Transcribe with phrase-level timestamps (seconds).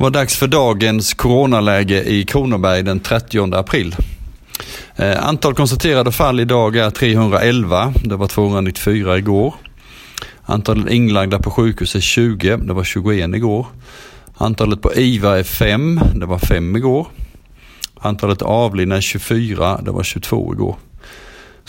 [0.00, 3.96] Det var dags för dagens coronaläge i Kronoberg den 30 april.
[4.96, 7.92] Eh, antal konstaterade fall idag är 311.
[8.04, 9.54] Det var 294 igår.
[10.42, 12.56] Antalet inlagda på sjukhus är 20.
[12.56, 13.66] Det var 21 igår.
[14.36, 16.00] Antalet på IVA är 5.
[16.14, 17.06] Det var 5 igår.
[18.00, 19.80] Antalet avlidna är 24.
[19.82, 20.76] Det var 22 igår.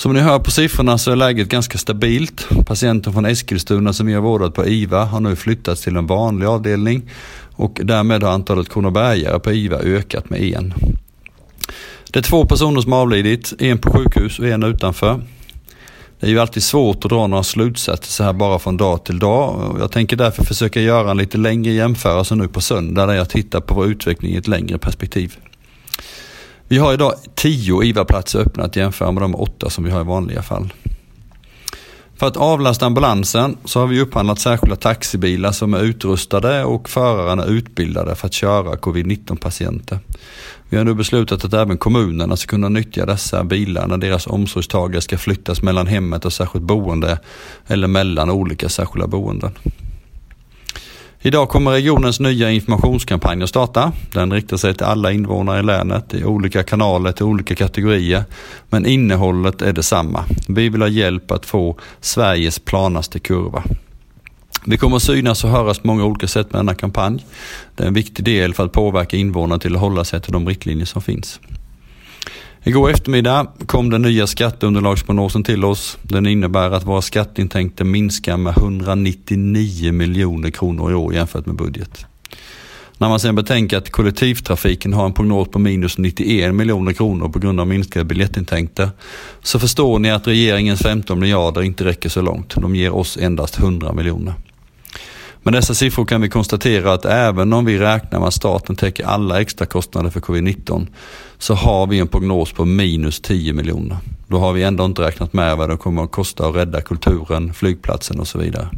[0.01, 2.47] Som ni hör på siffrorna så är läget ganska stabilt.
[2.65, 6.45] Patienten från Eskilstuna som vi har vårdat på IVA har nu flyttats till en vanlig
[6.45, 7.09] avdelning
[7.55, 10.73] och därmed har antalet kronobergare på IVA ökat med en.
[12.11, 15.21] Det är två personer som har avlidit, en på sjukhus och en utanför.
[16.19, 19.19] Det är ju alltid svårt att dra några slutsatser så här bara från dag till
[19.19, 19.77] dag.
[19.79, 23.59] Jag tänker därför försöka göra en lite längre jämförelse nu på söndag där jag tittar
[23.61, 25.37] på vår utveckling i ett längre perspektiv.
[26.71, 30.03] Vi har idag 10 IVA-platser öppna att jämföra med de åtta som vi har i
[30.03, 30.73] vanliga fall.
[32.15, 37.45] För att avlasta ambulansen så har vi upphandlat särskilda taxibilar som är utrustade och förarna
[37.45, 39.99] utbildade för att köra covid-19 patienter.
[40.69, 45.01] Vi har nu beslutat att även kommunerna ska kunna nyttja dessa bilar när deras omsorgstagare
[45.01, 47.19] ska flyttas mellan hemmet och särskilt boende
[47.67, 49.51] eller mellan olika särskilda boenden.
[51.23, 53.91] Idag kommer regionens nya informationskampanj att starta.
[54.13, 58.23] Den riktar sig till alla invånare i länet i olika kanaler till olika kategorier.
[58.69, 60.23] Men innehållet är detsamma.
[60.47, 63.63] Vi vill ha hjälp att få Sveriges planaste kurva.
[64.65, 67.25] Vi kommer att synas och höras på många olika sätt med denna kampanj.
[67.75, 70.47] Det är en viktig del för att påverka invånarna till att hålla sig till de
[70.47, 71.39] riktlinjer som finns.
[72.63, 75.97] Igår eftermiddag kom den nya skatteunderlagsprognosen till oss.
[76.01, 82.05] Den innebär att våra skatteintäkter minskar med 199 miljoner kronor i år jämfört med budget.
[82.97, 87.39] När man sedan betänker att kollektivtrafiken har en prognos på minus 91 miljoner kronor på
[87.39, 88.89] grund av minskade biljettintäkter
[89.43, 92.55] så förstår ni att regeringens 15 miljarder inte räcker så långt.
[92.55, 94.33] De ger oss endast 100 miljoner.
[95.43, 99.05] Med dessa siffror kan vi konstatera att även om vi räknar med att staten täcker
[99.05, 100.87] alla extra kostnader för covid-19
[101.37, 103.97] så har vi en prognos på minus 10 miljoner.
[104.27, 107.53] Då har vi ändå inte räknat med vad det kommer att kosta att rädda kulturen,
[107.53, 108.69] flygplatsen och så vidare.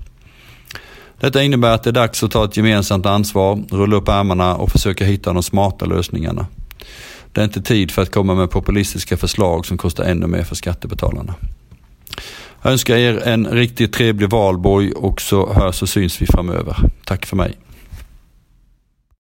[1.20, 4.72] Detta innebär att det är dags att ta ett gemensamt ansvar, rulla upp ärmarna och
[4.72, 6.46] försöka hitta de smarta lösningarna.
[7.32, 10.56] Det är inte tid för att komma med populistiska förslag som kostar ännu mer för
[10.56, 11.36] skattebetalarna.
[12.64, 16.76] Jag önskar er en riktigt trevlig valborg och så hörs och syns vi framöver.
[17.06, 17.58] Tack för mig.